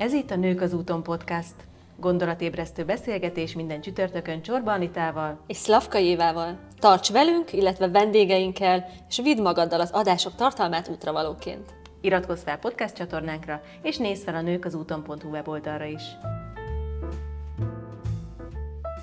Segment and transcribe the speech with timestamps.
[0.00, 1.54] Ez itt a Nők az úton podcast.
[1.96, 6.58] Gondolatébresztő beszélgetés minden csütörtökön Csorba Anitával és Szlavka Évával.
[6.78, 11.74] Tarts velünk, illetve vendégeinkkel, és vidd magaddal az adások tartalmát útravalóként.
[12.00, 16.02] Iratkozz fel podcast csatornánkra, és nézz fel a nők az úton.hu weboldalra is.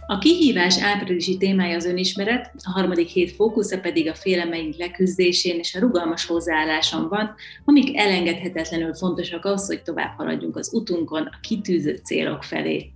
[0.09, 5.75] A kihívás áprilisi témája az önismeret, a harmadik hét fókusza pedig a félemeink leküzdésén és
[5.75, 7.35] a rugalmas hozzáálláson van,
[7.65, 12.91] amik elengedhetetlenül fontosak ahhoz, hogy tovább haladjunk az utunkon a kitűzött célok felé.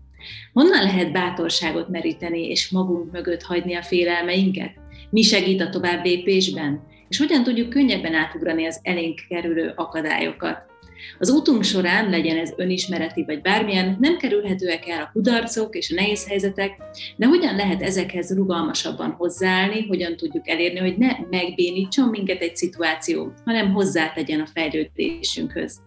[0.53, 4.71] Honnan lehet bátorságot meríteni és magunk mögött hagyni a félelmeinket?
[5.09, 6.83] Mi segít a továbblépésben?
[7.09, 10.70] És hogyan tudjuk könnyebben átugrani az elénk kerülő akadályokat?
[11.19, 15.95] Az útunk során, legyen ez önismereti vagy bármilyen, nem kerülhetőek el a kudarcok és a
[15.95, 16.77] nehéz helyzetek,
[17.15, 23.33] de hogyan lehet ezekhez rugalmasabban hozzáállni, hogyan tudjuk elérni, hogy ne megbénítson minket egy szituáció,
[23.45, 25.79] hanem hozzátegyen a fejlődésünkhöz.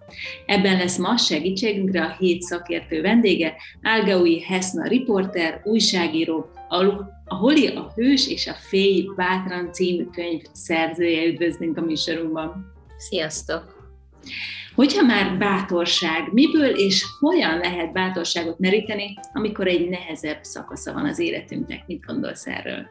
[0.47, 6.49] Ebben lesz ma segítségünkre a hét szakértő vendége, Álgaui Heszna riporter, újságíró,
[7.25, 11.27] a Holi a Hős és a Fény Bátran című könyv szerzője.
[11.27, 12.73] Üdvözlünk a műsorunkban!
[12.97, 13.74] Sziasztok!
[14.75, 21.19] Hogyha már bátorság, miből és hogyan lehet bátorságot meríteni, amikor egy nehezebb szakasza van az
[21.19, 21.87] életünknek?
[21.87, 22.87] Mit gondolsz erről?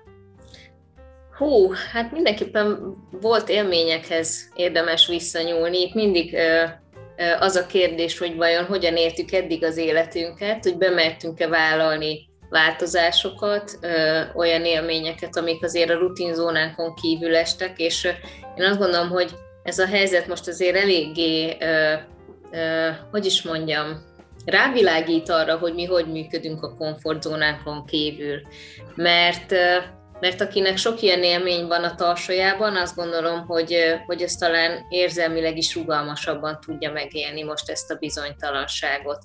[1.37, 5.81] Hú, hát mindenképpen volt élményekhez érdemes visszanyúlni.
[5.81, 6.35] Itt mindig
[7.39, 13.79] az a kérdés, hogy vajon hogyan értük eddig az életünket, hogy bemertünk-e vállalni változásokat,
[14.35, 18.07] olyan élményeket, amik azért a rutinzónánkon kívül estek, és
[18.57, 19.31] én azt gondolom, hogy
[19.63, 21.93] ez a helyzet most azért eléggé, ö,
[22.51, 24.11] ö, hogy is mondjam,
[24.45, 28.41] rávilágít arra, hogy mi hogy működünk a komfortzónánkon kívül.
[28.95, 29.51] Mert,
[30.19, 35.57] mert akinek sok ilyen élmény van a tarsajában, azt gondolom, hogy, hogy ez talán érzelmileg
[35.57, 39.19] is rugalmasabban tudja megélni most ezt a bizonytalanságot.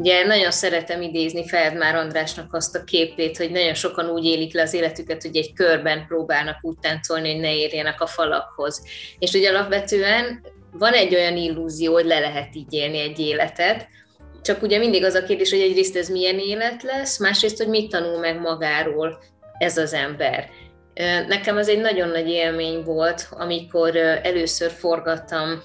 [0.00, 4.62] Ugye nagyon szeretem idézni Feldmár Andrásnak azt a képét, hogy nagyon sokan úgy élik le
[4.62, 8.82] az életüket, hogy egy körben próbálnak úgy táncolni, hogy ne érjenek a falakhoz.
[9.18, 10.40] És ugye alapvetően
[10.72, 13.88] van egy olyan illúzió, hogy le lehet így élni egy életet,
[14.42, 17.90] csak ugye mindig az a kérdés, hogy egyrészt ez milyen élet lesz, másrészt, hogy mit
[17.90, 19.22] tanul meg magáról
[19.58, 20.48] ez az ember.
[21.28, 25.62] Nekem ez egy nagyon nagy élmény volt, amikor először forgattam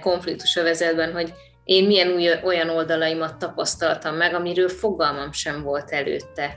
[0.00, 1.32] konfliktusövezetben, hogy
[1.70, 6.56] én milyen új, olyan oldalaimat tapasztaltam meg, amiről fogalmam sem volt előtte.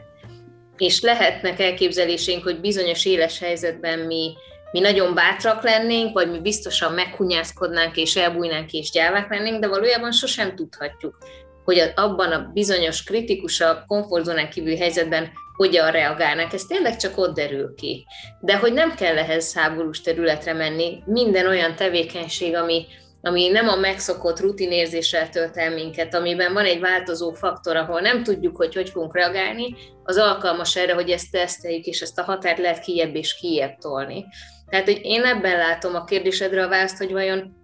[0.78, 4.34] És lehetnek elképzelésénk, hogy bizonyos éles helyzetben mi,
[4.72, 10.12] mi nagyon bátrak lennénk, vagy mi biztosan meghunyászkodnánk és elbújnánk és gyávák lennénk, de valójában
[10.12, 11.18] sosem tudhatjuk,
[11.64, 16.54] hogy abban a bizonyos kritikusabb, komfortzónán kívüli helyzetben hogyan reagálnak.
[16.54, 18.06] Ez tényleg csak ott derül ki.
[18.40, 22.86] De hogy nem kell ehhez háborús területre menni, minden olyan tevékenység, ami,
[23.26, 28.24] ami nem a megszokott rutinérzéssel tölt el minket, amiben van egy változó faktor, ahol nem
[28.24, 32.58] tudjuk, hogy hogy fogunk reagálni, az alkalmas erre, hogy ezt teszteljük, és ezt a határt
[32.58, 34.26] lehet kiebb és kiebb tolni.
[34.70, 37.56] Tehát, hogy én ebben látom a kérdésedre a választ, hogy vajon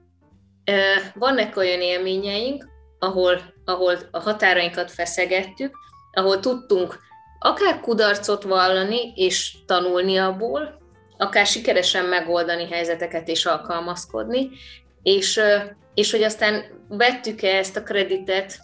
[1.13, 2.67] vannak olyan élményeink,
[2.99, 5.75] ahol, ahol a határainkat feszegettük,
[6.11, 6.99] ahol tudtunk
[7.39, 10.81] akár kudarcot vallani és tanulni abból,
[11.17, 14.49] akár sikeresen megoldani helyzeteket és alkalmazkodni,
[15.09, 15.39] és,
[15.93, 18.57] és hogy aztán vettük-e ezt a kreditet,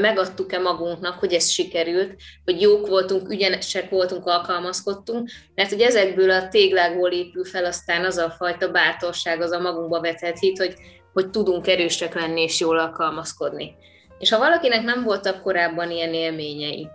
[0.00, 6.48] megadtuk-e magunknak, hogy ez sikerült, hogy jók voltunk, ügyenesek voltunk, alkalmazkodtunk, mert hogy ezekből a
[6.48, 10.74] téglákból épül fel aztán az a fajta bátorság, az a magunkba vetett hit, hogy,
[11.12, 13.74] hogy tudunk erősek lenni és jól alkalmazkodni.
[14.18, 16.88] És ha valakinek nem voltak korábban ilyen élményei,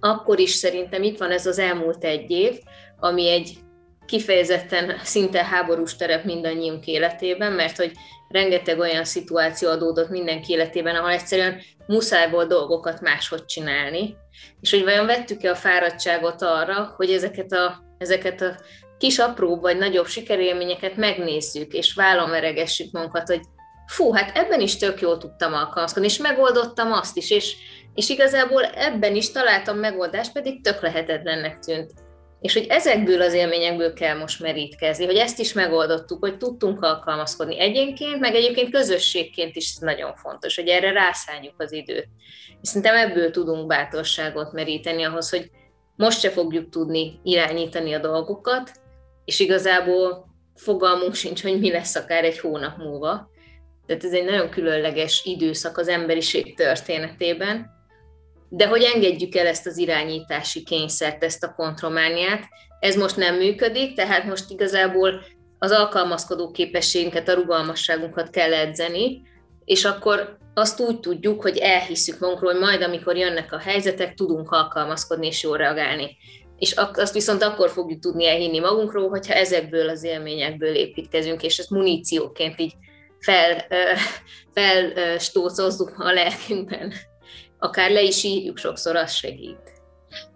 [0.00, 2.58] akkor is szerintem itt van ez az elmúlt egy év,
[3.00, 3.58] ami egy
[4.08, 7.92] kifejezetten szinte háborús terep mindannyiunk életében, mert hogy
[8.28, 14.16] rengeteg olyan szituáció adódott mindenki életében, ahol egyszerűen muszáj volt dolgokat máshogy csinálni,
[14.60, 18.56] és hogy vajon vettük-e a fáradtságot arra, hogy ezeket a, ezeket a
[18.98, 23.40] kis apró vagy nagyobb sikerélményeket megnézzük, és vállon veregessük magunkat, hogy
[23.86, 27.56] fú, hát ebben is tök jól tudtam alkalmazkodni, és megoldottam azt is, és,
[27.94, 31.92] és igazából ebben is találtam megoldást, pedig tök lehetetlennek tűnt.
[32.40, 37.60] És hogy ezekből az élményekből kell most merítkezni, hogy ezt is megoldottuk, hogy tudtunk alkalmazkodni
[37.60, 42.08] egyénként, meg egyébként közösségként is nagyon fontos, hogy erre rászálljuk az időt.
[42.62, 45.50] És szerintem ebből tudunk bátorságot meríteni ahhoz, hogy
[45.96, 48.70] most se fogjuk tudni irányítani a dolgokat,
[49.24, 53.30] és igazából fogalmunk sincs, hogy mi lesz akár egy hónap múlva.
[53.86, 57.77] Tehát ez egy nagyon különleges időszak az emberiség történetében,
[58.48, 62.42] de hogy engedjük el ezt az irányítási kényszert, ezt a kontrolmániát,
[62.80, 65.22] ez most nem működik, tehát most igazából
[65.58, 69.22] az alkalmazkodó képességünket, a rugalmasságunkat kell edzeni,
[69.64, 74.50] és akkor azt úgy tudjuk, hogy elhisszük magunkról, hogy majd, amikor jönnek a helyzetek, tudunk
[74.50, 76.16] alkalmazkodni és jól reagálni.
[76.58, 81.70] És azt viszont akkor fogjuk tudni elhinni magunkról, hogyha ezekből az élményekből építkezünk, és ezt
[81.70, 82.74] munícióként így
[83.20, 83.66] fel,
[84.54, 86.92] felstócozzuk a lelkünkben.
[87.58, 89.72] Akár le is írjuk, sokszor az segít.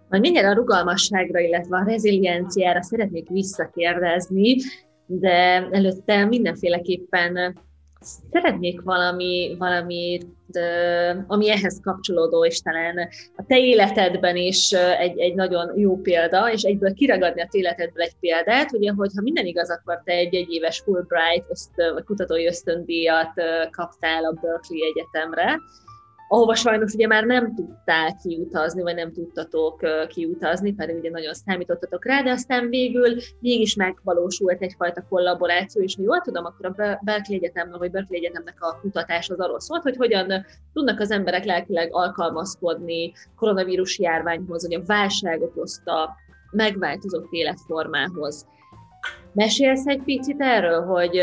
[0.09, 4.55] Majd mindjárt a rugalmasságra, illetve a rezilienciára szeretnék visszakérdezni,
[5.05, 7.59] de előtte mindenféleképpen
[8.31, 10.19] szeretnék valami, valami
[11.27, 12.97] ami ehhez kapcsolódó, és talán
[13.35, 18.03] a te életedben is egy, egy nagyon jó példa, és egyből kiragadni a te életedből
[18.03, 23.33] egy példát, ugye, hogyha minden igaz, akkor te egy egyéves Fulbright öszt, vagy kutatói ösztöndíjat
[23.71, 25.59] kaptál a Berkeley Egyetemre,
[26.33, 32.05] ahova sajnos ugye már nem tudtál kiutazni, vagy nem tudtatok kiutazni, pedig ugye nagyon számítottatok
[32.05, 37.39] rá, de aztán végül mégis megvalósult egyfajta kollaboráció, és ha jól tudom, akkor a Berkeley
[37.39, 41.89] Egyetemnek, vagy Berkeley Egyetemnek a kutatás az arról szólt, hogy hogyan tudnak az emberek lelkileg
[41.91, 46.15] alkalmazkodni koronavírus járványhoz, hogy a válság okozta
[46.51, 48.45] megváltozott életformához.
[49.33, 51.21] Mesélsz egy picit erről, hogy,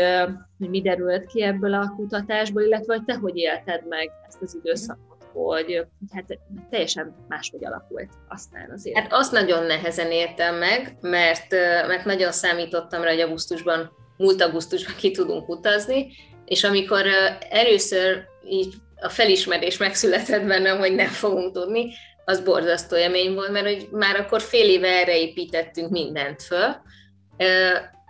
[0.57, 4.57] hogy mi derült ki ebből a kutatásból, illetve hogy te hogy élted meg ezt az
[4.63, 9.01] időszakot, hogy hát teljesen máshogy alakult aztán az élet.
[9.01, 11.51] Hát azt nagyon nehezen értem meg, mert,
[11.87, 16.07] mert nagyon számítottam rá, hogy augusztusban, múlt augusztusban ki tudunk utazni,
[16.45, 17.05] és amikor
[17.49, 21.93] először így a felismerés megszületett bennem, hogy nem fogunk tudni,
[22.25, 26.75] az borzasztó élmény volt, mert hogy már akkor fél éve erre építettünk mindent föl,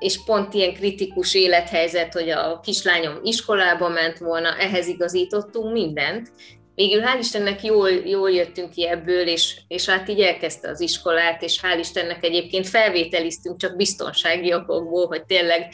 [0.02, 6.32] és pont ilyen kritikus élethelyzet, hogy a kislányom iskolába ment volna, ehhez igazítottunk mindent.
[6.76, 11.42] Végül hál' Istennek jól, jól jöttünk ki ebből, és, és hát így elkezdte az iskolát,
[11.42, 15.74] és hál' Istennek egyébként felvételiztünk csak biztonsági okokból, hogy tényleg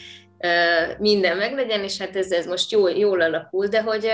[0.98, 4.10] minden meglegyen, és hát ez, ez most jól, jól alakul, de hogy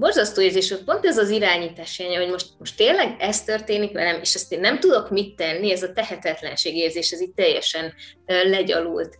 [0.00, 4.34] borzasztó érzés, hogy pont ez az irányítás hogy most, most tényleg ez történik velem, és
[4.34, 7.94] ezt én nem tudok mit tenni, ez a tehetetlenség érzés, ez itt teljesen
[8.26, 9.18] legyalult.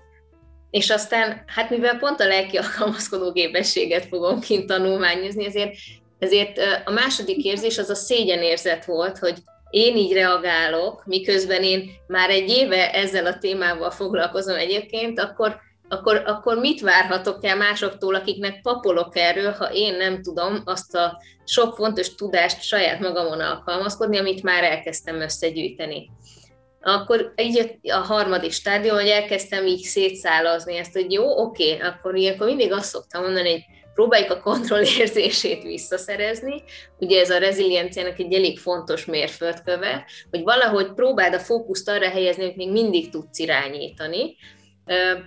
[0.70, 5.74] És aztán, hát mivel pont a lelki alkalmazkodó képességet fogom kint tanulmányozni, ezért,
[6.18, 9.34] ezért a második érzés az a szégyenérzet volt, hogy
[9.70, 15.60] én így reagálok, miközben én már egy éve ezzel a témával foglalkozom egyébként, akkor,
[15.92, 21.22] akkor, akkor mit várhatok el másoktól, akiknek papolok erről, ha én nem tudom azt a
[21.44, 26.10] sok fontos tudást saját magamon alkalmazkodni, amit már elkezdtem összegyűjteni
[26.80, 32.46] akkor így a harmadik stádium, hogy elkezdtem így szétszálazni ezt, hogy jó, oké, akkor ilyenkor
[32.46, 33.64] mindig azt szoktam mondani, hogy
[33.94, 36.62] próbáljuk a kontrollérzését visszaszerezni.
[36.98, 42.44] Ugye ez a rezilienciának egy elég fontos mérföldköve, hogy valahogy próbáld a fókuszt arra helyezni,
[42.44, 44.36] hogy még mindig tudsz irányítani.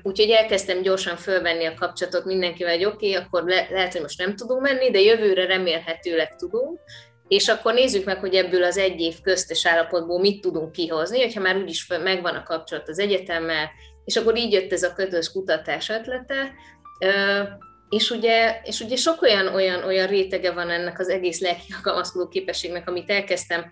[0.04, 4.20] Úgyhogy elkezdtem gyorsan fölvenni a kapcsolatot mindenkivel, hogy oké, okay, akkor le, lehet, hogy most
[4.20, 6.80] nem tudunk menni, de jövőre remélhetőleg tudunk.
[7.28, 11.42] És akkor nézzük meg, hogy ebből az egy év köztes állapotból mit tudunk kihozni, hogyha
[11.42, 13.72] már úgyis megvan a kapcsolat az egyetemmel,
[14.06, 16.52] és akkor így jött ez a kötős kutatás ötlete,
[17.90, 22.28] és ugye, és ugye sok olyan, olyan, olyan rétege van ennek az egész lelki alkalmazkodó
[22.28, 23.72] képességnek, amit elkezdtem,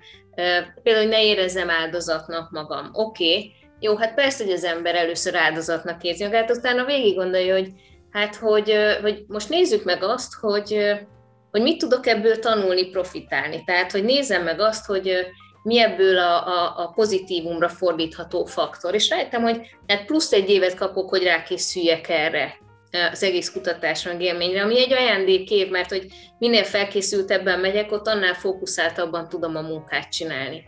[0.84, 2.90] például, hogy ne érezzem áldozatnak magam.
[2.94, 3.52] Oké, okay,
[3.82, 7.70] jó, hát persze, hogy az ember először áldozatnak érzi magát, utána végig gondolja, hogy
[8.12, 11.00] hát, hogy, hogy most nézzük meg azt, hogy
[11.52, 13.64] hogy mit tudok ebből tanulni, profitálni.
[13.64, 15.12] Tehát, hogy nézem meg azt, hogy
[15.64, 18.94] mi ebből a, a, a pozitívumra fordítható faktor.
[18.94, 22.58] És rájöttem, hogy hát plusz egy évet kapok, hogy rákészüljek erre
[23.12, 26.06] az egész kutatásra, élményre, ami egy ajándékév, mert hogy
[26.40, 30.64] minél felkészültebben megyek, ott annál fókuszáltabban tudom a munkát csinálni.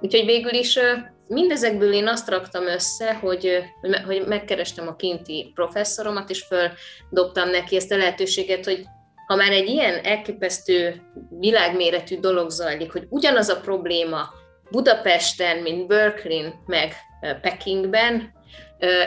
[0.00, 0.78] Úgyhogy végül is
[1.28, 3.64] mindezekből én azt raktam össze, hogy,
[4.06, 8.84] hogy megkerestem a kinti professzoromat, és földobtam neki ezt a lehetőséget, hogy
[9.26, 11.02] ha már egy ilyen elképesztő
[11.38, 14.28] világméretű dolog zajlik, hogy ugyanaz a probléma
[14.70, 16.92] Budapesten, mint Berkeley, meg
[17.40, 18.32] Pekingben,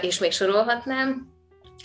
[0.01, 1.27] és még sorolhatnám,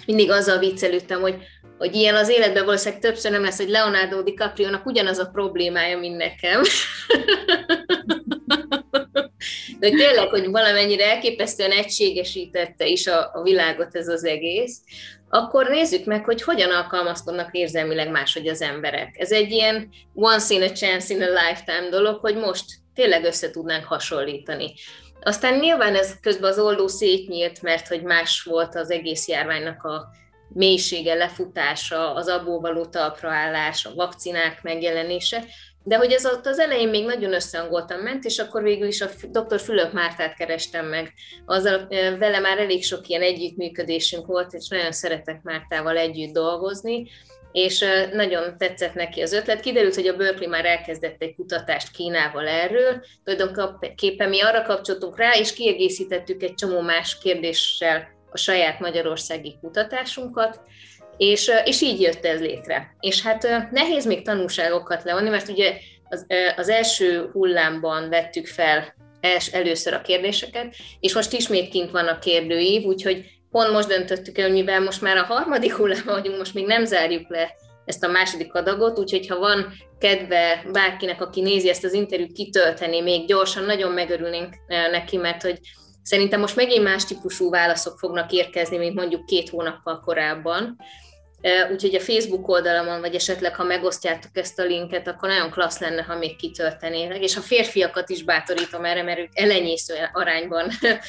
[0.06, 1.36] mindig azzal viccelődtem, hogy,
[1.78, 6.16] hogy ilyen az életben valószínűleg többször nem lesz, hogy Leonardo DiCaprio-nak ugyanaz a problémája, mint
[6.16, 6.62] nekem.
[9.84, 14.78] De hogy tényleg, hogy valamennyire elképesztően egységesítette is a, a világot ez az egész,
[15.28, 19.16] akkor nézzük meg, hogy hogyan alkalmazkodnak érzelmileg máshogy az emberek.
[19.18, 22.64] Ez egy ilyen once in a chance in a lifetime dolog, hogy most
[22.94, 24.74] tényleg össze tudnánk hasonlítani.
[25.22, 30.08] Aztán nyilván ez közben az oldó szétnyílt, mert hogy más volt az egész járványnak a,
[30.54, 35.44] mélysége, lefutása, az abból való talpraállás, a vakcinák megjelenése,
[35.86, 39.08] de hogy ez ott az elején még nagyon összehangoltan ment, és akkor végül is a
[39.30, 39.60] dr.
[39.60, 41.12] Fülöp Mártát kerestem meg.
[41.46, 41.86] Azzal
[42.18, 47.10] vele már elég sok ilyen együttműködésünk volt, és nagyon szeretek Mártával együtt dolgozni,
[47.52, 49.60] és nagyon tetszett neki az ötlet.
[49.60, 55.32] Kiderült, hogy a Berkeley már elkezdett egy kutatást Kínával erről, tulajdonképpen mi arra kapcsoltunk rá,
[55.38, 60.60] és kiegészítettük egy csomó más kérdéssel a saját magyarországi kutatásunkat,
[61.16, 62.96] és, és így jött ez létre.
[63.00, 65.72] És hát nehéz még tanulságokat levonni, mert ugye
[66.08, 72.06] az, az első hullámban vettük fel els, először a kérdéseket, és most ismét kint van
[72.06, 76.38] a kérdőív, úgyhogy pont most döntöttük el, hogy mivel most már a harmadik hullámban vagyunk,
[76.38, 77.54] most még nem zárjuk le
[77.84, 83.00] ezt a második adagot, úgyhogy ha van kedve bárkinek, aki nézi ezt az interjút kitölteni,
[83.00, 84.54] még gyorsan, nagyon megörülnénk
[84.90, 85.58] neki, mert hogy
[86.04, 90.76] szerintem most megint más típusú válaszok fognak érkezni, mint mondjuk két hónappal korábban.
[91.72, 96.02] Úgyhogy a Facebook oldalamon, vagy esetleg, ha megosztjátok ezt a linket, akkor nagyon klassz lenne,
[96.02, 97.22] ha még kitöltenének.
[97.22, 100.68] És a férfiakat is bátorítom erre, mert ők elenyésző arányban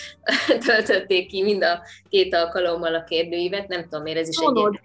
[0.65, 3.67] töltötték ki mind a két alkalommal a kérdőívet.
[3.67, 4.79] Nem tudom, miért ez is egy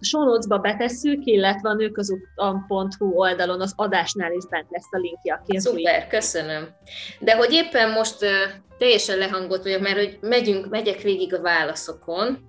[0.00, 5.84] Sonocba betesszük, illetve a nőközuttan.hu oldalon az adásnál is bent lesz a linkje a kérdőív.
[5.84, 6.68] Szuper, köszönöm.
[7.20, 8.28] De hogy éppen most uh,
[8.78, 12.48] teljesen lehangolt vagyok, mert hogy megyünk, megyek végig a válaszokon,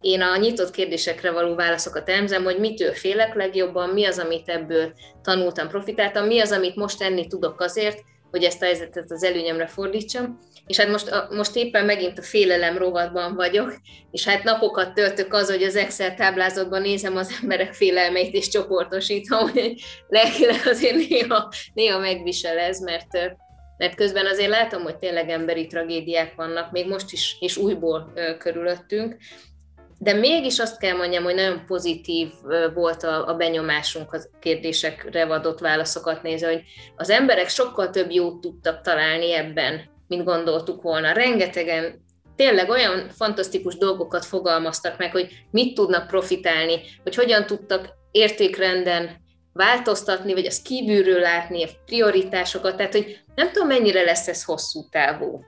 [0.00, 4.92] én a nyitott kérdésekre való válaszokat elemzem, hogy mitől félek legjobban, mi az, amit ebből
[5.22, 7.98] tanultam, profitáltam, mi az, amit most tenni tudok azért,
[8.30, 10.38] hogy ezt a helyzetet az előnyemre fordítsam.
[10.66, 13.74] És hát most, most éppen megint a félelem rovatban vagyok,
[14.10, 19.50] és hát napokat töltök az, hogy az Excel táblázatban nézem az emberek félelmeit és csoportosítom,
[19.50, 19.74] hogy
[20.08, 23.36] lelkileg azért néha, néha megvisel ez, mert
[23.76, 29.16] mert közben azért látom, hogy tényleg emberi tragédiák vannak, még most is, és újból körülöttünk,
[29.98, 32.28] de mégis azt kell mondjam, hogy nagyon pozitív
[32.74, 36.62] volt a, benyomásunk a kérdésekre adott válaszokat nézve, hogy
[36.96, 41.12] az emberek sokkal több jót tudtak találni ebben, mint gondoltuk volna.
[41.12, 42.04] Rengetegen
[42.36, 50.32] tényleg olyan fantasztikus dolgokat fogalmaztak meg, hogy mit tudnak profitálni, hogy hogyan tudtak értékrenden változtatni,
[50.32, 55.44] vagy az kívülről látni, a prioritásokat, tehát hogy nem tudom, mennyire lesz ez hosszú távú.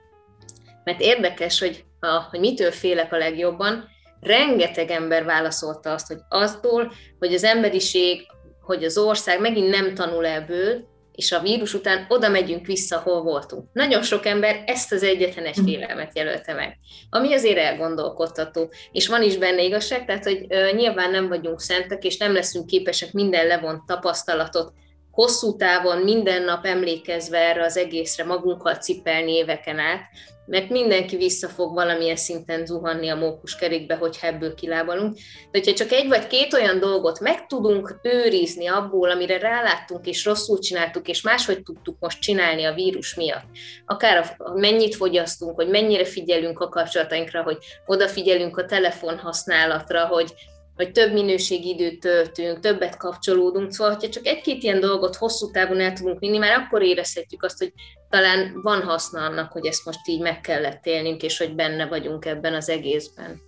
[0.83, 3.87] Mert érdekes, hogy, a, hogy mitől félek a legjobban,
[4.19, 8.21] rengeteg ember válaszolta azt, hogy aztól, hogy az emberiség,
[8.61, 10.87] hogy az ország megint nem tanul ebből,
[11.17, 13.65] és a vírus után oda megyünk vissza, hol voltunk.
[13.73, 15.65] Nagyon sok ember ezt az egyetlen egy mhm.
[15.65, 16.77] félelmet jelölte meg,
[17.09, 18.71] ami azért elgondolkodtató.
[18.91, 22.65] És van is benne igazság, tehát hogy uh, nyilván nem vagyunk szentek, és nem leszünk
[22.65, 24.73] képesek minden levont tapasztalatot
[25.11, 30.01] hosszú távon minden nap emlékezve erre az egészre magunkkal cipelni éveken át,
[30.47, 35.15] mert mindenki vissza fog valamilyen szinten zuhanni a mókuskerékbe, hogyha ebből kilábalunk.
[35.51, 40.25] De hogyha csak egy vagy két olyan dolgot meg tudunk őrizni abból, amire ráláttunk és
[40.25, 43.45] rosszul csináltuk, és máshogy tudtuk most csinálni a vírus miatt,
[43.85, 50.33] akár a, mennyit fogyasztunk, hogy mennyire figyelünk a kapcsolatainkra, hogy odafigyelünk a telefon használatra, hogy
[50.77, 55.79] hogy több minőségi időt töltünk, többet kapcsolódunk, szóval hogyha csak egy-két ilyen dolgot hosszú távon
[55.79, 57.73] el tudunk vinni, már akkor érezhetjük azt, hogy
[58.09, 62.25] talán van haszna annak, hogy ezt most így meg kellett élnünk, és hogy benne vagyunk
[62.25, 63.46] ebben az egészben.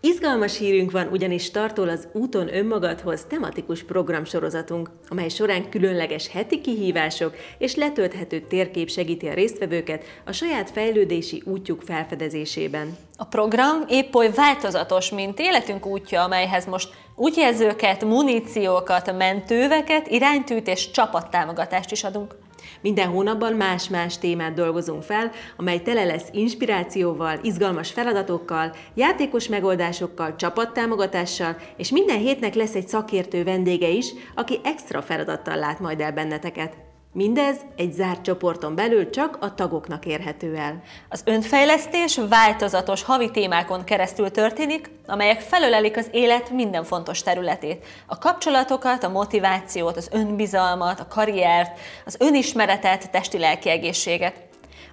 [0.00, 7.34] Izgalmas hírünk van, ugyanis tartól az Úton önmagadhoz tematikus programsorozatunk, amely során különleges heti kihívások
[7.58, 12.96] és letölthető térkép segíti a résztvevőket a saját fejlődési útjuk felfedezésében.
[13.16, 20.90] A program épp oly változatos, mint életünk útja, amelyhez most útjelzőket, muníciókat, mentőveket, iránytűt és
[20.90, 22.43] csapattámogatást is adunk.
[22.80, 31.56] Minden hónapban más-más témát dolgozunk fel, amely tele lesz inspirációval, izgalmas feladatokkal, játékos megoldásokkal, csapattámogatással,
[31.76, 36.93] és minden hétnek lesz egy szakértő vendége is, aki extra feladattal lát majd el benneteket.
[37.16, 40.82] Mindez egy zárt csoporton belül csak a tagoknak érhető el.
[41.08, 47.86] Az önfejlesztés változatos havi témákon keresztül történik, amelyek felölelik az élet minden fontos területét.
[48.06, 54.43] A kapcsolatokat, a motivációt, az önbizalmat, a karriert, az önismeretet, testi-lelki egészséget.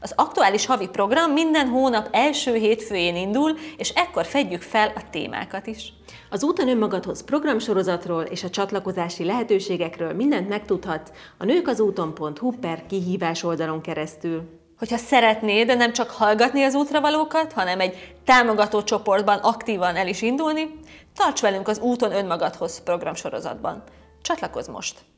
[0.03, 5.67] Az aktuális havi program minden hónap első hétfőjén indul, és ekkor fedjük fel a témákat
[5.67, 5.93] is.
[6.29, 13.81] Az Úton önmagadhoz programsorozatról és a csatlakozási lehetőségekről mindent megtudhatsz a nőkazúton.hu per kihívás oldalon
[13.81, 14.59] keresztül.
[14.77, 20.21] Hogyha szeretnéd de nem csak hallgatni az útravalókat, hanem egy támogató csoportban aktívan el is
[20.21, 20.79] indulni,
[21.15, 23.83] tarts velünk az Úton önmagadhoz programsorozatban.
[24.21, 25.10] Csatlakozz most!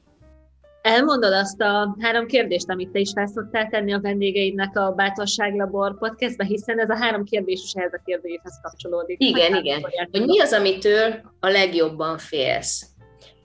[0.83, 6.43] Elmondod azt a három kérdést, amit te is felszoktál tenni a vendégeidnek a Bátorságlabor podcastbe,
[6.43, 9.21] hiszen ez a három kérdés is ehhez a kérdéshez kapcsolódik.
[9.21, 9.81] Igen, hát, igen.
[10.11, 12.85] Hogy mi az, amitől a legjobban félsz?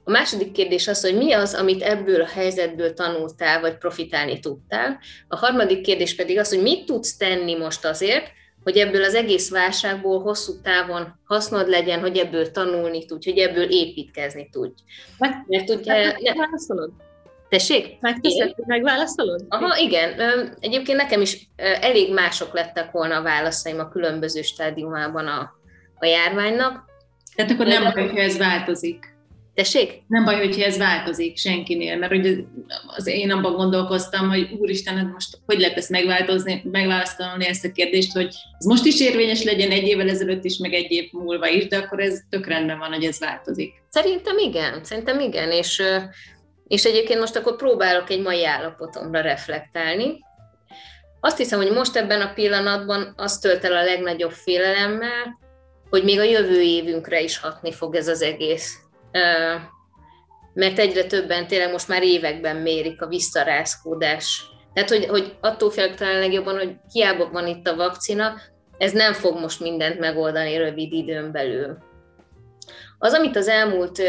[0.05, 4.99] A második kérdés az, hogy mi az, amit ebből a helyzetből tanultál, vagy profitálni tudtál.
[5.29, 8.27] A harmadik kérdés pedig az, hogy mit tudsz tenni most azért,
[8.63, 13.71] hogy ebből az egész válságból hosszú távon hasznod legyen, hogy ebből tanulni tudj, hogy ebből
[13.71, 14.83] építkezni tudj.
[15.19, 16.15] Mert ugye...
[16.23, 16.91] Megválaszolod?
[17.49, 18.01] Tessék?
[18.01, 19.45] Megteszed, megválaszolod?
[19.49, 20.21] Aha, igen.
[20.61, 25.51] Egyébként nekem is elég mások lettek volna a válaszaim a különböző stádiumában a,
[25.99, 26.85] a járványnak.
[27.35, 29.17] Tehát akkor nem baj, hogyha ez változik.
[29.55, 30.03] Tessék?
[30.09, 32.37] Nem baj, hogyha ez változik senkinél, mert ugye
[32.97, 37.73] az én abban gondolkoztam, hogy úristen, hát most hogy lehet ezt megváltozni, megválasztani ezt a
[37.73, 41.49] kérdést, hogy ez most is érvényes legyen egy évvel ezelőtt is, meg egy év múlva
[41.49, 43.73] is, de akkor ez tök rendben van, hogy ez változik.
[43.89, 45.83] Szerintem igen, szerintem igen, és,
[46.69, 50.25] és egyébként most akkor próbálok egy mai állapotomra reflektálni.
[51.21, 55.39] Azt hiszem, hogy most ebben a pillanatban azt tölt el a legnagyobb félelemmel,
[55.91, 58.77] hogy még a jövő évünkre is hatni fog ez az egész
[60.59, 64.47] mert egyre többen tényleg most már években mérik a visszarázkódás.
[64.73, 68.35] Tehát, hogy, hogy attól félek talán legjobban, hogy hiába van itt a vakcina,
[68.79, 71.79] ez nem fog most mindent megoldani rövid időn belül.
[72.99, 74.03] Az, amit az elmúlt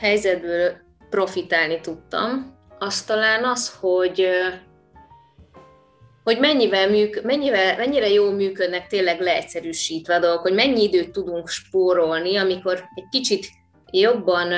[0.00, 0.76] helyzetből
[1.14, 4.26] profitálni tudtam, az talán az, hogy
[6.24, 11.48] hogy mennyivel műk, mennyivel, mennyire jól működnek tényleg leegyszerűsítve a dolgok, hogy mennyi időt tudunk
[11.48, 13.46] spórolni, amikor egy kicsit
[13.90, 14.52] jobban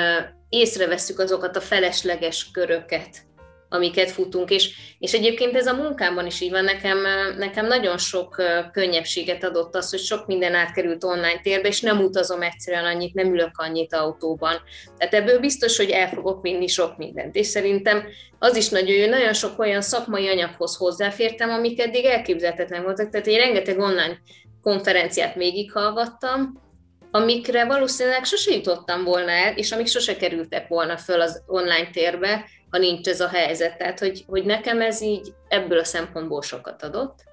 [0.49, 3.26] észrevesszük azokat a felesleges köröket,
[3.69, 4.69] amiket futunk, és,
[4.99, 6.97] és egyébként ez a munkámban is így van, nekem,
[7.37, 12.41] nekem nagyon sok könnyebbséget adott az, hogy sok minden átkerült online térbe, és nem utazom
[12.41, 14.61] egyszerűen annyit, nem ülök annyit autóban.
[14.97, 18.03] Tehát ebből biztos, hogy el fogok vinni sok mindent, és szerintem
[18.39, 23.27] az is nagyon jó, nagyon sok olyan szakmai anyaghoz hozzáfértem, amik eddig elképzelhetetlen voltak, tehát
[23.27, 24.17] én rengeteg online
[24.61, 26.65] konferenciát végighallgattam,
[27.11, 32.45] amikre valószínűleg sose jutottam volna el, és amik sose kerültek volna föl az online térbe,
[32.69, 33.77] ha nincs ez a helyzet.
[33.77, 37.23] Tehát, hogy, hogy nekem ez így ebből a szempontból sokat adott.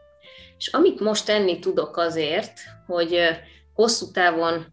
[0.59, 2.53] És amit most tenni tudok azért,
[2.87, 3.21] hogy
[3.75, 4.67] hosszú távon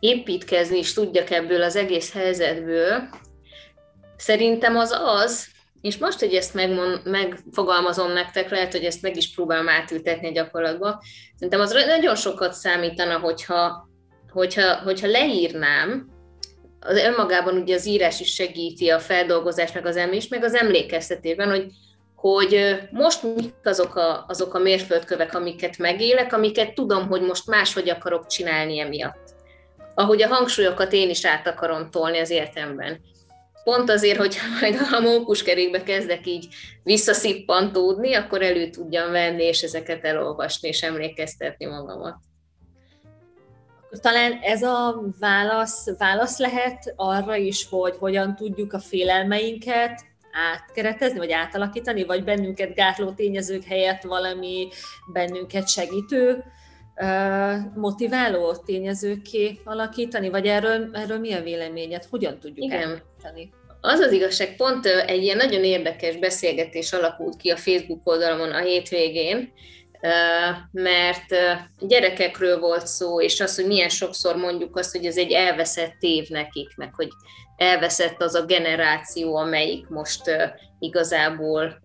[0.00, 3.08] építkezni is tudjak ebből az egész helyzetből,
[4.16, 5.46] szerintem az az,
[5.80, 10.32] és most, hogy ezt megmond, megfogalmazom nektek, lehet, hogy ezt meg is próbálom átültetni a
[10.32, 11.02] gyakorlatba,
[11.34, 13.88] szerintem az nagyon sokat számítana, hogyha,
[14.32, 16.11] hogyha, hogyha leírnám,
[16.84, 21.48] az önmagában ugye az írás is segíti a feldolgozást, meg az emlés, meg az emlékeztetében,
[21.48, 21.66] hogy,
[22.14, 27.88] hogy most mik azok a, azok a mérföldkövek, amiket megélek, amiket tudom, hogy most máshogy
[27.88, 29.34] akarok csinálni emiatt.
[29.94, 33.00] Ahogy a hangsúlyokat én is át akarom tolni az életemben.
[33.64, 36.46] Pont azért, hogy majd a mókuskerékbe kezdek így
[36.82, 42.16] visszaszippantódni, akkor elő tudjam venni, és ezeket elolvasni, és emlékeztetni magamat
[44.00, 51.32] talán ez a válasz, válasz lehet arra is, hogy hogyan tudjuk a félelmeinket átkeretezni, vagy
[51.32, 54.68] átalakítani, vagy bennünket gátló tényezők helyett valami
[55.12, 56.44] bennünket segítő,
[57.74, 62.04] motiváló tényezőké alakítani, vagy erről, erről mi a véleményed?
[62.10, 63.02] Hogyan tudjuk Igen.
[63.80, 68.60] Az az igazság, pont egy ilyen nagyon érdekes beszélgetés alakult ki a Facebook oldalamon a
[68.60, 69.52] hétvégén,
[70.70, 71.34] mert
[71.78, 76.28] gyerekekről volt szó, és az, hogy milyen sokszor mondjuk azt, hogy ez egy elveszett év
[76.28, 77.08] nekik, meg hogy
[77.56, 80.22] elveszett az a generáció, amelyik most
[80.78, 81.82] igazából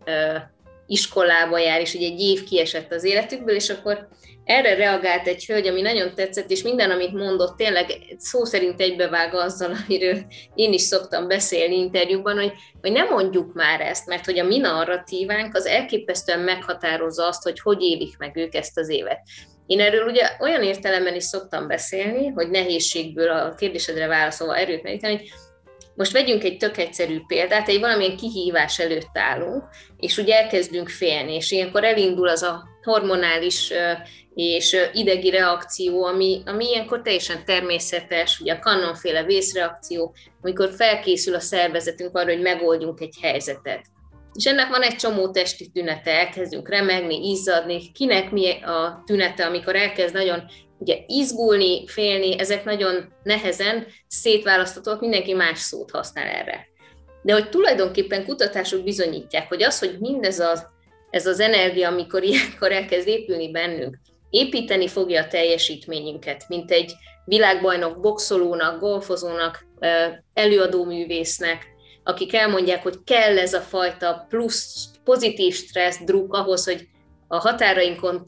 [0.87, 4.07] iskolába jár, és hogy egy év kiesett az életükből, és akkor
[4.47, 7.85] erre reagált egy hölgy, ami nagyon tetszett, és minden, amit mondott, tényleg
[8.17, 13.81] szó szerint egybevág azzal, amiről én is szoktam beszélni interjúban, hogy, hogy nem mondjuk már
[13.81, 18.55] ezt, mert hogy a mi narratívánk az elképesztően meghatározza azt, hogy hogy élik meg ők
[18.55, 19.19] ezt az évet.
[19.65, 25.15] Én erről ugye olyan értelemben is szoktam beszélni, hogy nehézségből a kérdésedre válaszolva erőt meríteni,
[25.15, 25.31] hogy
[25.97, 29.63] most vegyünk egy tök egyszerű példát, egy valamilyen kihívás előtt állunk,
[29.97, 33.73] és ugye elkezdünk félni, és ilyenkor elindul az a hormonális
[34.35, 41.39] és idegi reakció, ami, ami ilyenkor teljesen természetes, ugye a kannonféle vészreakció, amikor felkészül a
[41.39, 43.81] szervezetünk arra, hogy megoldjunk egy helyzetet.
[44.33, 49.75] És ennek van egy csomó testi tünete, elkezdünk remegni, izzadni, kinek mi a tünete, amikor
[49.75, 50.43] elkezd nagyon
[50.79, 56.67] ugye izgulni, félni, ezek nagyon nehezen szétválasztatóak, mindenki más szót használ erre.
[57.21, 60.67] De hogy tulajdonképpen kutatások bizonyítják, hogy az, hogy mindez az,
[61.09, 63.97] ez az energia, amikor ilyenkor elkezd épülni bennünk,
[64.29, 66.93] építeni fogja a teljesítményünket, mint egy
[67.25, 69.65] világbajnok boxolónak, golfozónak,
[70.33, 71.65] előadóművésznek,
[72.03, 76.87] akik elmondják, hogy kell ez a fajta plusz pozitív stressz, druk ahhoz, hogy
[77.27, 78.23] a határainkon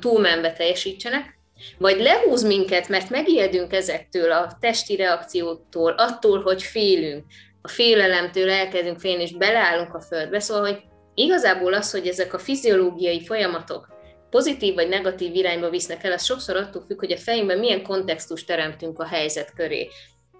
[0.00, 1.38] túlmenve teljesítsenek,
[1.78, 7.24] vagy lehúz minket, mert megijedünk ezektől a testi reakciótól, attól, hogy félünk,
[7.62, 10.40] a félelemtől elkezdünk félni, és beleállunk a földbe.
[10.40, 10.82] Szóval, hogy
[11.14, 13.88] igazából az, hogy ezek a fiziológiai folyamatok
[14.30, 18.46] pozitív vagy negatív irányba visznek el, az sokszor attól függ, hogy a fejünkben milyen kontextust
[18.46, 19.88] teremtünk a helyzet köré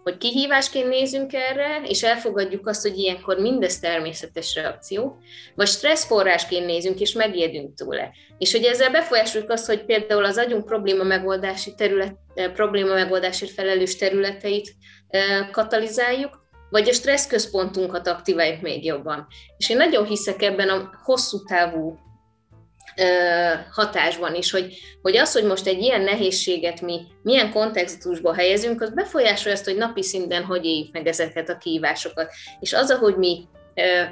[0.04, 5.18] hogy kihívásként nézünk erre, és elfogadjuk azt, hogy ilyenkor mindez természetes reakció,
[5.54, 8.10] vagy stresszforrásként nézünk, és megijedünk tőle.
[8.38, 13.52] És hogy ezzel befolyásoljuk azt, hogy például az agyunk probléma megoldási terület, eh, probléma megoldásért
[13.52, 14.74] felelős területeit
[15.08, 19.26] eh, katalizáljuk, vagy a stresszközpontunkat aktiváljuk még jobban.
[19.56, 21.98] És én nagyon hiszek ebben a hosszú távú
[23.70, 28.94] hatásban is, hogy, hogy az, hogy most egy ilyen nehézséget mi milyen kontextusba helyezünk, az
[28.94, 32.32] befolyásolja azt, hogy napi szinten hogy éljük meg ezeket a kihívásokat.
[32.60, 33.48] És az, ahogy mi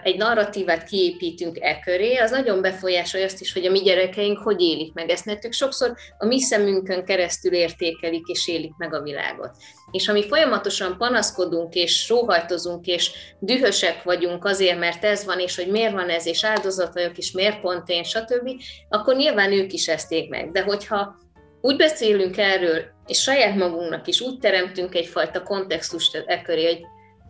[0.03, 4.61] egy narratívát kiépítünk e köré, az nagyon befolyásolja azt is, hogy a mi gyerekeink hogy
[4.61, 9.03] élik meg ezt, mert ők sokszor a mi szemünkön keresztül értékelik és élik meg a
[9.03, 9.51] világot.
[9.91, 15.57] És ha mi folyamatosan panaszkodunk, és sóhajtozunk, és dühösek vagyunk azért, mert ez van, és
[15.57, 18.51] hogy miért van ez, és áldozat vagyok, és miért pont én, stb.,
[18.89, 20.51] akkor nyilván ők is ezt ég meg.
[20.51, 21.21] De hogyha
[21.61, 26.81] úgy beszélünk erről, és saját magunknak is úgy teremtünk egyfajta kontextust e köré, hogy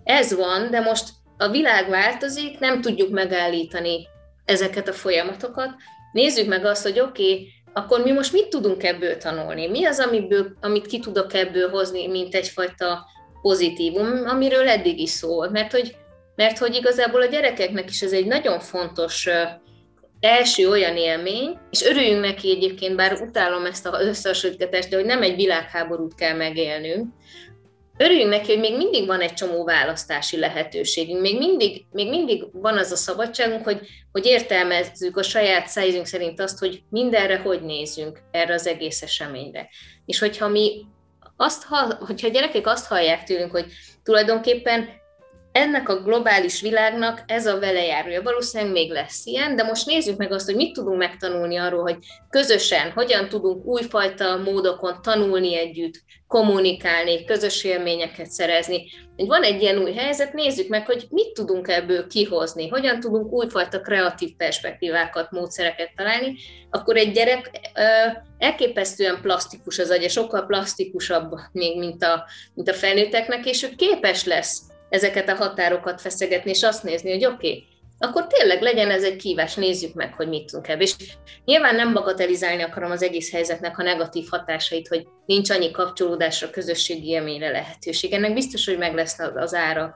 [0.05, 1.09] ez van, de most
[1.43, 4.09] a világ változik, nem tudjuk megállítani
[4.45, 5.71] ezeket a folyamatokat.
[6.13, 9.67] Nézzük meg azt, hogy oké, okay, akkor mi most mit tudunk ebből tanulni?
[9.67, 13.07] Mi az, amiből, amit ki tudok ebből hozni, mint egyfajta
[13.43, 15.51] pozitívum, amiről eddig is szól?
[15.51, 15.97] Mert hogy,
[16.35, 19.29] mert hogy igazából a gyerekeknek is ez egy nagyon fontos
[20.21, 25.23] első olyan élmény, és örüljünk neki egyébként, bár utálom ezt az összehasonlítást, de hogy nem
[25.23, 27.15] egy világháborút kell megélnünk,
[27.97, 32.79] örüljünk neki, hogy még mindig van egy csomó választási lehetőségünk, még mindig, még mindig van
[32.79, 33.81] az a szabadságunk, hogy,
[34.13, 39.69] hogy értelmezzük a saját szájzünk szerint azt, hogy mindenre hogy nézünk erre az egész eseményre.
[40.07, 40.87] És hogyha mi
[41.37, 41.65] azt,
[41.99, 43.67] hogyha a gyerekek azt hallják tőlünk, hogy
[44.03, 44.89] tulajdonképpen
[45.53, 48.23] ennek a globális világnak ez a velejárója.
[48.23, 51.97] Valószínűleg még lesz ilyen, de most nézzük meg azt, hogy mit tudunk megtanulni arról, hogy
[52.31, 55.95] közösen hogyan tudunk újfajta módokon tanulni együtt,
[56.27, 58.85] kommunikálni, közös élményeket szerezni.
[59.17, 63.81] Van egy ilyen új helyzet, nézzük meg, hogy mit tudunk ebből kihozni, hogyan tudunk újfajta
[63.81, 66.35] kreatív perspektívákat, módszereket találni,
[66.71, 67.51] akkor egy gyerek
[68.39, 74.25] elképesztően plastikus az agya, sokkal plastikusabb még, mint a, mint a felnőtteknek, és ő képes
[74.25, 77.65] lesz ezeket a határokat feszegetni, és azt nézni, hogy oké, okay,
[77.99, 80.83] akkor tényleg legyen ez egy kívás, nézzük meg, hogy mit tudunk ebből.
[80.83, 80.95] És
[81.45, 87.09] nyilván nem bagatelizálni akarom az egész helyzetnek a negatív hatásait, hogy nincs annyi kapcsolódásra, közösségi
[87.09, 88.13] élményre lehetőség.
[88.13, 89.95] Ennek biztos, hogy meg lesz az ára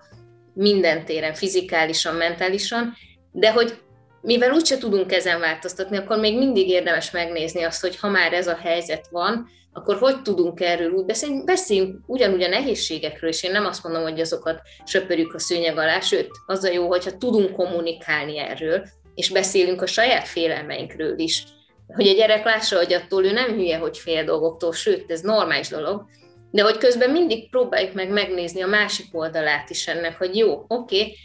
[0.54, 2.94] minden téren, fizikálisan, mentálisan,
[3.32, 3.78] de hogy
[4.26, 8.46] mivel úgyse tudunk ezen változtatni, akkor még mindig érdemes megnézni azt, hogy ha már ez
[8.46, 11.44] a helyzet van, akkor hogy tudunk erről úgy beszélni?
[11.44, 16.00] Beszéljünk ugyanúgy a nehézségekről, és én nem azt mondom, hogy azokat söpörjük a szőnyeg alá,
[16.00, 18.84] sőt, az a jó, hogyha tudunk kommunikálni erről,
[19.14, 21.44] és beszélünk a saját félelmeinkről is.
[21.86, 25.68] Hogy a gyerek lássa, hogy attól ő nem hülye, hogy fél dolgoktól, sőt, ez normális
[25.68, 26.04] dolog,
[26.50, 31.00] de hogy közben mindig próbáljuk meg megnézni a másik oldalát is ennek, hogy jó, oké,
[31.00, 31.16] okay,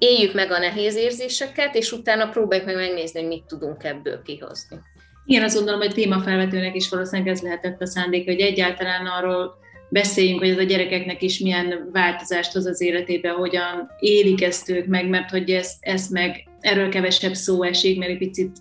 [0.00, 4.76] éljük meg a nehéz érzéseket, és utána próbáljuk meg megnézni, hogy mit tudunk ebből kihozni.
[5.24, 9.54] Igen, azt gondolom, hogy témafelvetőnek is valószínűleg ez lehetett a szándék, hogy egyáltalán arról
[9.90, 14.86] beszéljünk, hogy ez a gyerekeknek is milyen változást hoz az életébe, hogyan élik ezt ők
[14.86, 18.58] meg, mert hogy ezt, ezt meg erről kevesebb szó esik, mert egy picit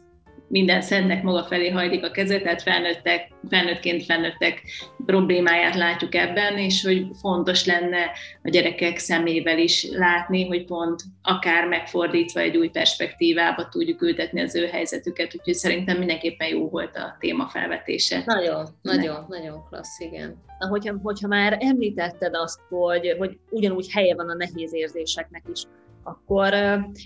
[0.50, 4.62] minden szentnek maga felé hajlik a kezet, tehát felnőttek, felnőttként felnőttek
[5.06, 8.12] problémáját látjuk ebben, és hogy fontos lenne
[8.44, 14.56] a gyerekek szemével is látni, hogy pont akár megfordítva egy új perspektívába tudjuk ültetni az
[14.56, 18.24] ő helyzetüket, úgyhogy szerintem mindenképpen jó volt a téma felvetése.
[18.26, 20.42] Nagyon, nagyon, nagyon klassz, igen.
[20.60, 25.64] Na, hogyha, hogyha már említetted azt, hogy, hogy ugyanúgy helye van a nehéz érzéseknek is,
[26.10, 26.54] akkor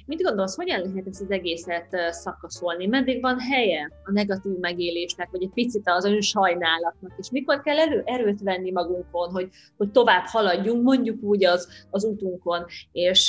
[0.05, 2.85] mit gondolsz, hogyan lehet ezt az egészet szakaszolni?
[2.85, 8.01] Meddig van helye a negatív megélésnek, vagy egy picit az önsajnálatnak, és mikor kell elő,
[8.05, 12.65] erőt venni magunkon, hogy, hogy tovább haladjunk, mondjuk úgy az, az útunkon.
[12.91, 13.27] És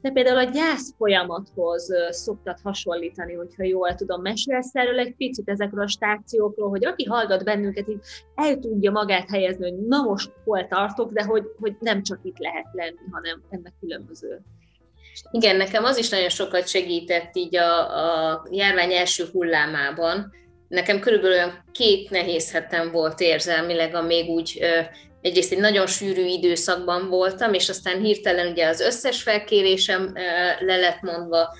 [0.00, 5.84] te például a gyász folyamathoz szoktad hasonlítani, hogyha jól tudom, mesélsz erről egy picit ezekről
[5.84, 8.00] a stációkról, hogy aki hallgat bennünket, így
[8.34, 12.38] el tudja magát helyezni, hogy na most hol tartok, de hogy, hogy nem csak itt
[12.38, 14.42] lehet lenni, hanem ennek különböző
[15.30, 17.80] igen, nekem az is nagyon sokat segített így a,
[18.30, 20.32] a járvány első hullámában.
[20.68, 24.58] Nekem körülbelül olyan két nehéz hetem volt érzelmileg, még úgy
[25.20, 30.12] egyrészt egy nagyon sűrű időszakban voltam, és aztán hirtelen ugye az összes felkérésem
[30.60, 31.56] le lett mondva,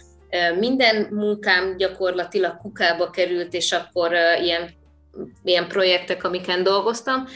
[0.58, 4.12] minden munkám gyakorlatilag kukába került, és akkor
[4.42, 4.70] ilyen,
[5.44, 7.26] ilyen projektek, amiken dolgoztam,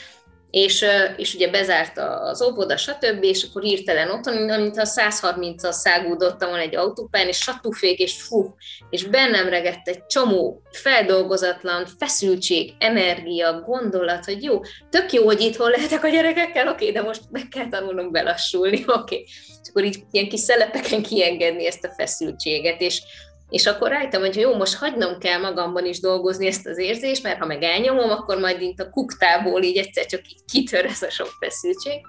[0.50, 0.84] és,
[1.16, 6.62] és ugye bezárt az óvoda, stb., és akkor hirtelen otthon, mint a 130-al szágúdottam volna
[6.62, 8.54] egy autópályán, és satúfék, és fú,
[8.90, 15.70] és bennem regett egy csomó feldolgozatlan feszültség, energia, gondolat, hogy jó, tök jó, hogy itthon
[15.70, 19.24] lehetek a gyerekekkel, oké, de most meg kell tanulnunk belassulni, oké.
[19.62, 23.02] És akkor így ilyen kis szelepeken kiengedni ezt a feszültséget, és
[23.50, 27.38] és akkor rájöttem, hogy jó, most hagynom kell magamban is dolgozni ezt az érzést, mert
[27.38, 31.10] ha meg elnyomom, akkor majd itt a kuktából így egyszer csak így kitör ez a
[31.10, 32.00] sok feszültség.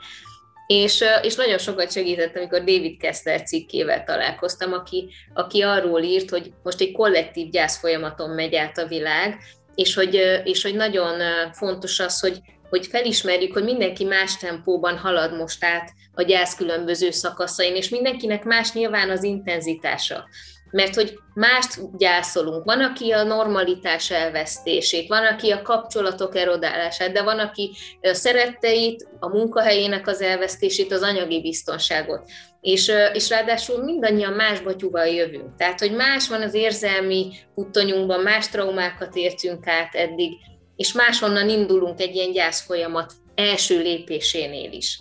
[0.68, 6.54] És, és nagyon sokat segített, amikor David Kessler cikkével találkoztam, aki, aki arról írt, hogy
[6.64, 9.38] most egy kollektív gyász folyamaton megy át a világ,
[9.76, 11.22] és hogy, és hogy nagyon
[11.52, 17.12] fontos az, hogy, hogy felismerjük, hogy mindenki más tempóban halad most át a gyász különböző
[17.12, 20.28] szakaszain, és mindenkinek más nyilván az intenzitása
[20.72, 22.64] mert hogy mást gyászolunk.
[22.64, 29.08] Van, aki a normalitás elvesztését, van, aki a kapcsolatok erodálását, de van, aki a szeretteit,
[29.20, 32.30] a munkahelyének az elvesztését, az anyagi biztonságot.
[32.62, 35.56] És, és ráadásul mindannyian más batyúval jövünk.
[35.56, 40.32] Tehát, hogy más van az érzelmi puttonyunkban, más traumákat értünk át eddig,
[40.76, 45.00] és máshonnan indulunk egy ilyen gyász folyamat első lépésénél is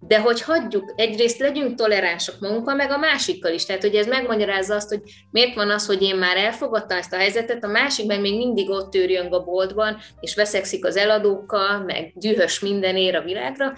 [0.00, 3.64] de hogy hagyjuk, egyrészt legyünk toleránsok magunkkal, meg a másikkal is.
[3.66, 7.16] Tehát, hogy ez megmagyarázza azt, hogy miért van az, hogy én már elfogadtam ezt a
[7.16, 12.12] helyzetet, a másik meg még mindig ott őrjön a boltban, és veszekszik az eladókkal, meg
[12.14, 13.74] dühös mindenér a világra,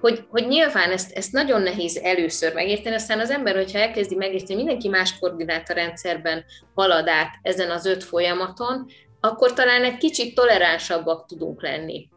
[0.00, 4.54] hogy, hogy nyilván ezt, ezt nagyon nehéz először megérteni, aztán az ember, hogyha elkezdi megérteni,
[4.54, 8.86] mindenki más koordináta rendszerben halad át ezen az öt folyamaton,
[9.20, 12.08] akkor talán egy kicsit toleránsabbak tudunk lenni.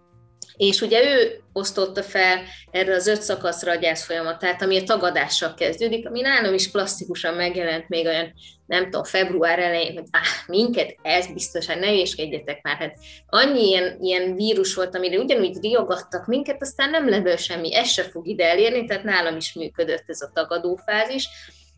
[0.57, 2.41] És ugye ő osztotta fel
[2.71, 7.33] erre az öt szakaszra a gyász folyamatát, ami a tagadással kezdődik, ami nálam is klasszikusan
[7.33, 8.33] megjelent még olyan,
[8.65, 13.97] nem tudom, február elején, hogy áh, minket, ez biztosan, ne hülyeskedjetek már, hát annyi ilyen,
[14.01, 18.49] ilyen vírus volt, amire ugyanúgy riogattak minket, aztán nem lett semmi, ez se fog ide
[18.49, 21.29] elérni, tehát nálam is működött ez a tagadófázis,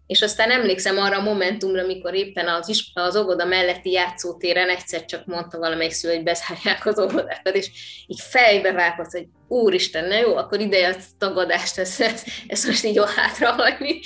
[0.07, 5.05] és aztán emlékszem arra a momentumra, amikor éppen az, is, az óvoda melletti játszótéren egyszer
[5.05, 7.69] csak mondta valamelyik szülő, hogy bezárják az óvodákat, és
[8.07, 12.83] így fejbe vágott, hogy úristen, ne jó, akkor ideje a tagadást, ezt, ezt, ezt most
[12.83, 13.99] így jó hátrahagyni.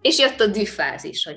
[0.00, 1.36] És jött a düfázis, hogy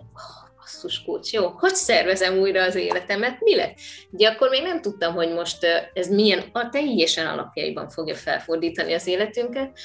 [0.58, 3.78] basszus kulcs, jó, hogy szervezem újra az életemet, mi lett?
[4.12, 5.58] Ugye akkor még nem tudtam, hogy most
[5.94, 9.80] ez milyen, a teljesen alapjaiban fogja felfordítani az életünket,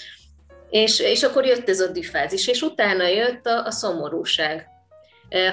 [0.70, 4.66] és, és akkor jött ez a difázis, és utána jött a, a szomorúság,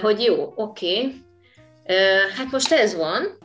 [0.01, 1.25] hogy jó, oké, okay,
[2.37, 3.37] hát most ez van,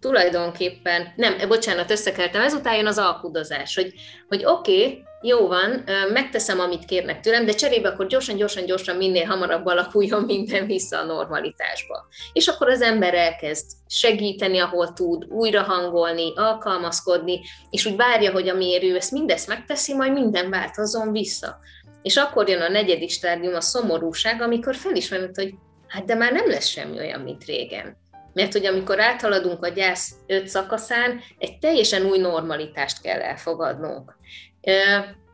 [0.00, 3.94] tulajdonképpen, nem, bocsánat, összekeltem, ezután jön az alkudozás, hogy,
[4.28, 8.96] hogy oké, okay, jó van, megteszem, amit kérnek tőlem, de cserébe akkor gyorsan, gyorsan, gyorsan
[8.96, 12.06] minél hamarabb alakuljon minden vissza a normalitásba.
[12.32, 18.48] És akkor az ember elkezd segíteni, ahol tud, újra hangolni, alkalmazkodni, és úgy várja, hogy
[18.48, 21.58] amiért ő ezt mindezt megteszi, majd minden változzon vissza.
[22.02, 25.54] És akkor jön a negyedik stádium, a szomorúság, amikor felismerült, hogy
[25.86, 27.96] hát de már nem lesz semmi olyan, mint régen.
[28.32, 34.18] Mert hogy amikor áthaladunk a gyász öt szakaszán, egy teljesen új normalitást kell elfogadnunk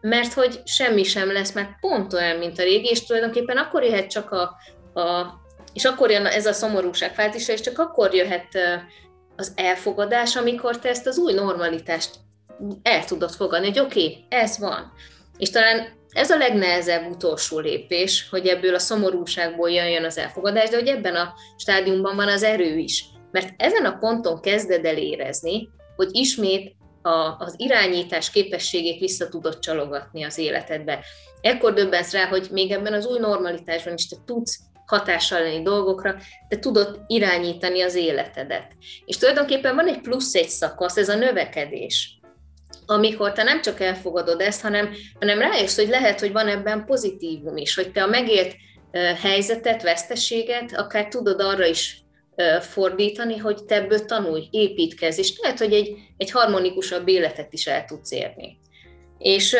[0.00, 4.10] mert hogy semmi sem lesz mert pont olyan, mint a régi, és tulajdonképpen akkor jöhet
[4.10, 4.42] csak a,
[5.00, 5.34] a
[5.72, 8.48] és akkor jön ez a szomorúság fázisa, és csak akkor jöhet
[9.36, 12.10] az elfogadás, amikor te ezt az új normalitást
[12.82, 14.92] el tudod fogadni, hogy oké, okay, ez van.
[15.38, 20.76] És talán ez a legnehezebb utolsó lépés, hogy ebből a szomorúságból jön az elfogadás, de
[20.76, 23.04] hogy ebben a stádiumban van az erő is.
[23.30, 29.58] Mert ezen a ponton kezded el érezni, hogy ismét a, az irányítás képességét vissza tudod
[29.58, 31.04] csalogatni az életedbe.
[31.40, 36.16] Ekkor döbbensz rá, hogy még ebben az új normalitásban is te tudsz hatással lenni dolgokra,
[36.48, 38.72] te tudod irányítani az életedet.
[39.04, 42.15] És tulajdonképpen van egy plusz egy szakasz, ez a növekedés,
[42.86, 47.56] amikor te nem csak elfogadod ezt, hanem, hanem rájössz, hogy lehet, hogy van ebben pozitívum
[47.56, 48.56] is, hogy te a megélt
[49.22, 52.04] helyzetet, veszteséget akár tudod arra is
[52.60, 57.84] fordítani, hogy te ebből tanulj, építkezz, és lehet, hogy egy, egy harmonikusabb életet is el
[57.84, 58.58] tudsz érni.
[59.18, 59.56] És,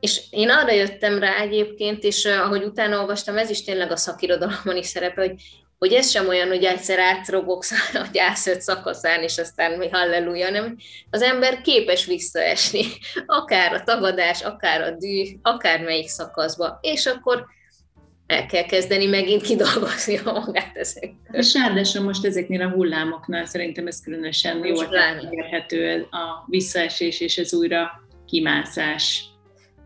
[0.00, 4.76] és én arra jöttem rá egyébként, és ahogy utána olvastam, ez is tényleg a szakirodalomban
[4.76, 5.34] is szerepe, hogy,
[5.78, 10.76] hogy ez sem olyan, hogy egyszer átrobogsz a gyászöt szakaszán, és aztán mi halleluja, nem.
[11.10, 12.84] Az ember képes visszaesni,
[13.26, 17.46] akár a tagadás, akár a dű, akár melyik szakaszba, és akkor
[18.26, 21.40] el kell kezdeni megint kidolgozni a magát ezekből.
[21.40, 24.82] És ráadásul most ezeknél a hullámoknál szerintem ez különösen jó
[25.30, 27.90] érhető a visszaesés és ez újra
[28.26, 29.24] kimászás.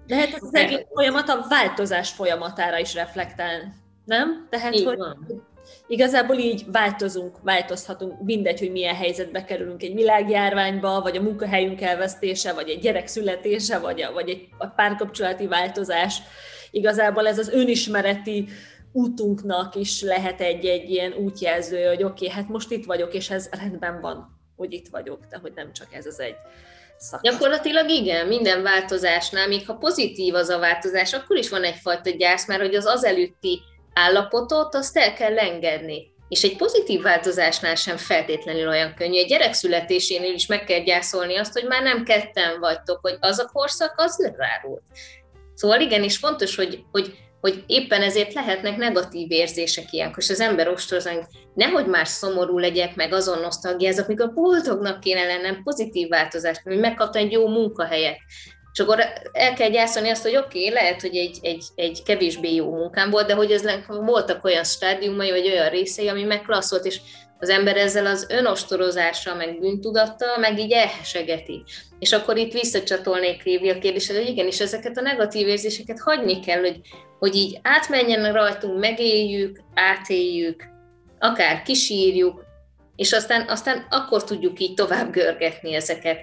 [0.07, 3.75] Lehet ez az egész folyamat a változás folyamatára is reflektál,
[4.05, 4.47] nem?
[4.51, 5.49] Tehát, így hogy van.
[5.91, 12.53] Igazából így változunk, változhatunk, mindegy, hogy milyen helyzetbe kerülünk egy világjárványba, vagy a munkahelyünk elvesztése,
[12.53, 16.23] vagy egy gyerek születése, vagy, a, vagy egy a párkapcsolati változás.
[16.71, 18.49] Igazából ez az önismereti
[18.93, 23.49] útunknak is lehet egy-egy ilyen útjelző, hogy oké, okay, hát most itt vagyok, és ez
[23.51, 26.37] rendben van, hogy itt vagyok, de hogy nem csak ez az egy
[26.99, 27.33] szakasz.
[27.33, 32.47] Gyakorlatilag igen, minden változásnál, még ha pozitív az a változás, akkor is van egyfajta gyász,
[32.47, 33.61] mert hogy az az előtti
[33.95, 36.13] állapotot, azt el kell engedni.
[36.29, 39.19] És egy pozitív változásnál sem feltétlenül olyan könnyű.
[39.19, 43.39] Egy gyerek születésénél is meg kell gyászolni azt, hogy már nem ketten vagytok, hogy az
[43.39, 44.83] a korszak, az lezárult.
[45.55, 50.41] Szóval igen, és fontos, hogy, hogy hogy éppen ezért lehetnek negatív érzések ilyenkor, és az
[50.41, 56.61] ember ostorozni, nehogy már szomorú legyek, meg azon nosztalgiázok, mikor boldognak kéne lennem, pozitív változást,
[56.63, 58.19] hogy megkaptam egy jó munkahelyet.
[58.73, 59.01] És akkor
[59.33, 63.11] el kell gyászolni azt, hogy oké, okay, lehet, hogy egy, egy, egy kevésbé jó munkám
[63.11, 67.01] volt, de hogy ez voltak olyan stádiumai, vagy olyan részei, ami megklasszolt, és
[67.41, 71.65] az ember ezzel az önostorozással, meg bűntudattal, meg így elhesegeti.
[71.99, 76.61] És akkor itt visszacsatolnék Révi a kérdésed, hogy igenis ezeket a negatív érzéseket hagyni kell,
[76.61, 76.81] hogy,
[77.19, 80.65] hogy így átmenjen rajtunk, megéljük, átéljük,
[81.19, 82.45] akár kisírjuk,
[82.97, 86.19] és aztán, aztán akkor tudjuk így tovább görgetni ezeket.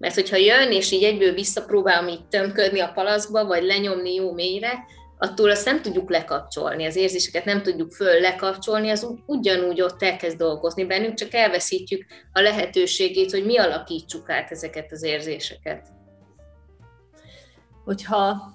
[0.00, 4.84] Mert hogyha jön, és így egyből visszapróbálom így tömködni a palaszba, vagy lenyomni jó mélyre,
[5.18, 10.36] attól azt nem tudjuk lekapcsolni, az érzéseket nem tudjuk föl lekapcsolni, az ugyanúgy ott elkezd
[10.36, 15.88] dolgozni bennünk, csak elveszítjük a lehetőségét, hogy mi alakítsuk át ezeket az érzéseket.
[17.84, 18.54] Hogyha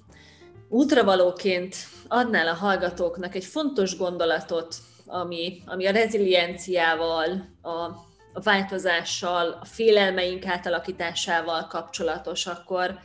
[0.69, 1.75] útravalóként
[2.08, 7.29] adnál a hallgatóknak egy fontos gondolatot, ami, ami a rezilienciával,
[7.62, 7.89] a,
[8.36, 13.00] a változással, a félelmeink átalakításával kapcsolatos, akkor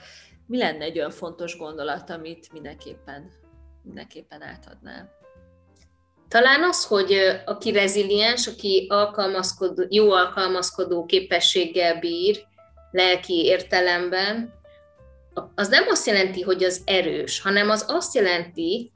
[0.47, 3.31] mi lenne egy olyan fontos gondolat, amit mindenképpen
[3.83, 5.11] mindenképpen átadnál?
[6.29, 7.13] Talán az, hogy
[7.45, 12.47] aki reziliens, aki alkalmazkodó, jó alkalmazkodó képességgel bír,
[12.91, 14.53] lelki értelemben,
[15.55, 18.93] az nem azt jelenti, hogy az erős, hanem az azt jelenti,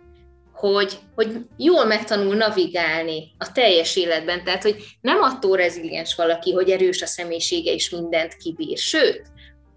[0.55, 4.45] hogy, hogy jól megtanul navigálni a teljes életben.
[4.45, 8.79] Tehát, hogy nem attól reziliens valaki, hogy erős a személyisége és mindent kibír.
[8.79, 9.23] Sőt,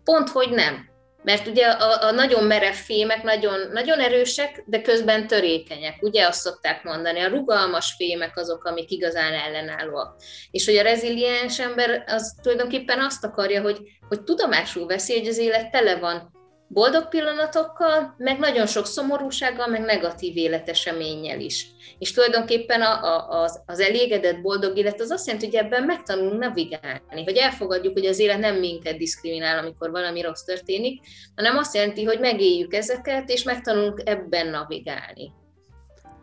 [0.03, 0.95] pont, hogy nem.
[1.23, 5.95] Mert ugye a, a nagyon merev fémek nagyon, nagyon erősek, de közben törékenyek.
[6.01, 10.15] Ugye azt szokták mondani, a rugalmas fémek azok, amik igazán ellenállóak.
[10.51, 15.37] És hogy a reziliens ember az tulajdonképpen azt akarja, hogy, hogy tudomásul veszi, hogy az
[15.37, 16.36] élet tele van
[16.67, 21.67] boldog pillanatokkal, meg nagyon sok szomorúsággal, meg negatív életeseménnyel is.
[21.99, 26.39] És tulajdonképpen a, a, az, az elégedett boldog élet az azt jelenti, hogy ebben megtanulunk
[26.39, 31.01] navigálni, hogy elfogadjuk, hogy az élet nem minket diszkriminál, amikor valami rossz történik,
[31.35, 35.31] hanem azt jelenti, hogy megéljük ezeket, és megtanulunk ebben navigálni.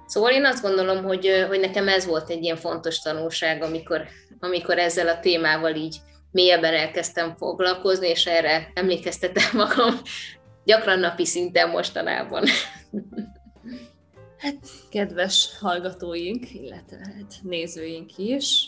[0.07, 4.03] Szóval én azt gondolom, hogy, hogy nekem ez volt egy ilyen fontos tanulság, amikor,
[4.41, 5.97] amikor ezzel a témával így
[6.35, 10.01] mélyebben elkezdtem foglalkozni, és erre emlékeztetem magam
[10.65, 12.45] gyakran napi szinten mostanában.
[14.39, 18.67] Hát, kedves hallgatóink, illetve hát nézőink is,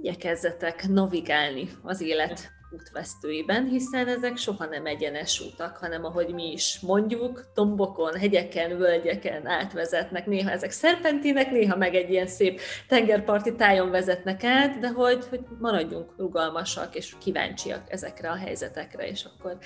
[0.00, 6.78] igyekezzetek navigálni az élet útvesztőiben, hiszen ezek soha nem egyenes útak, hanem ahogy mi is
[6.80, 13.90] mondjuk, tombokon, hegyeken, völgyeken átvezetnek, néha ezek szerpentinek, néha meg egy ilyen szép tengerparti tájon
[13.90, 19.58] vezetnek át, de hogy, hogy maradjunk rugalmasak és kíváncsiak ezekre a helyzetekre, és akkor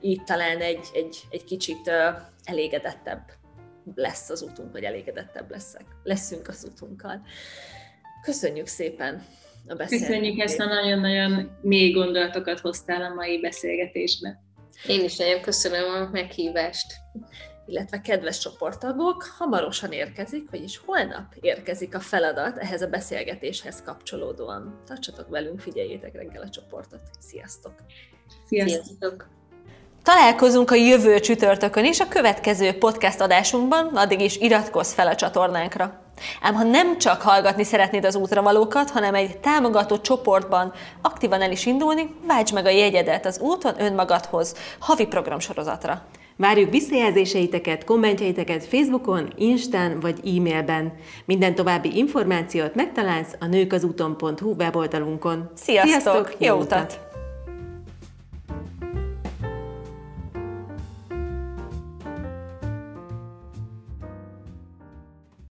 [0.00, 1.90] így talán egy, egy, egy kicsit
[2.44, 3.22] elégedettebb
[3.94, 7.22] lesz az útunk, vagy elégedettebb leszek, leszünk az útunkkal.
[8.22, 9.26] Köszönjük szépen
[9.66, 10.10] a beszélgetést.
[10.10, 14.40] Köszönjük ezt a nagyon-nagyon mély gondolatokat hoztál a mai beszélgetésbe.
[14.86, 16.92] Én is nagyon köszönöm a meghívást.
[17.66, 24.82] Illetve kedves csoporttagok, hamarosan érkezik, vagyis holnap érkezik a feladat ehhez a beszélgetéshez kapcsolódóan.
[24.86, 27.00] Tartsatok velünk, figyeljétek reggel a csoportot.
[27.18, 27.74] Sziasztok!
[28.46, 28.84] Sziasztok!
[28.84, 29.41] Sziasztok.
[30.02, 36.00] Találkozunk a jövő csütörtökön is a következő podcast adásunkban, addig is iratkozz fel a csatornánkra.
[36.40, 41.66] Ám ha nem csak hallgatni szeretnéd az útravalókat, hanem egy támogató csoportban aktívan el is
[41.66, 46.02] indulni, válts meg a jegyedet az úton önmagadhoz havi programsorozatra.
[46.36, 50.92] Várjuk visszajelzéseiteket, kommentjeiteket Facebookon, Instán vagy e-mailben.
[51.24, 55.50] Minden további információt megtalálsz a nőkazúton.hu weboldalunkon.
[55.54, 55.90] Sziasztok!
[55.90, 57.11] Sziasztok jó utat!